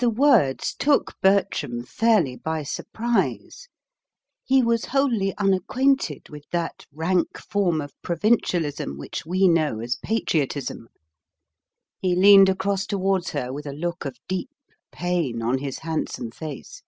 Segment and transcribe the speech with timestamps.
[0.00, 3.68] The words took Bertram fairly by surprise.
[4.44, 10.90] He was wholly unacquainted with that rank form of provincialism which we know as patriotism.
[12.02, 14.50] He leaned across towards her with a look of deep
[14.92, 16.82] pain on his handsome face.